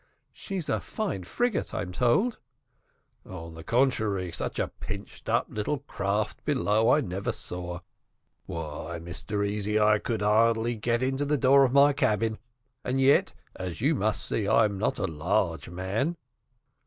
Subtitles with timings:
[0.31, 2.39] "She's a fine frigate, I'm told."
[3.23, 7.81] "On the contrary, such a pinched up little craft below I never saw.
[8.47, 12.39] Why, Mr Easy, I could hardly get into the door of my cabin
[12.83, 16.17] and yet, as you must see, I'm not a large man."